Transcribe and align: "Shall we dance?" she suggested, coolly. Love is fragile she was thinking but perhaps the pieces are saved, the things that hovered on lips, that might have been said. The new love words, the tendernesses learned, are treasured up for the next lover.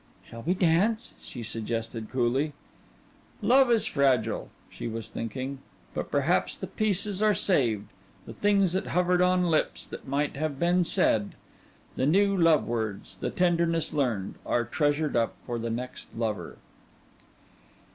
"Shall 0.27 0.41
we 0.41 0.55
dance?" 0.55 1.13
she 1.21 1.43
suggested, 1.43 2.09
coolly. 2.09 2.53
Love 3.39 3.69
is 3.69 3.85
fragile 3.85 4.49
she 4.67 4.87
was 4.87 5.09
thinking 5.09 5.59
but 5.93 6.09
perhaps 6.09 6.57
the 6.57 6.65
pieces 6.65 7.21
are 7.21 7.35
saved, 7.35 7.85
the 8.25 8.33
things 8.33 8.73
that 8.73 8.87
hovered 8.87 9.21
on 9.21 9.43
lips, 9.51 9.85
that 9.85 10.07
might 10.07 10.35
have 10.37 10.57
been 10.57 10.83
said. 10.83 11.33
The 11.97 12.07
new 12.07 12.35
love 12.35 12.65
words, 12.65 13.17
the 13.21 13.29
tendernesses 13.29 13.93
learned, 13.93 14.39
are 14.43 14.65
treasured 14.65 15.15
up 15.15 15.35
for 15.43 15.59
the 15.59 15.69
next 15.69 16.15
lover. 16.15 16.57